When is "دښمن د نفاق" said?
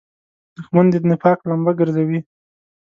0.55-1.39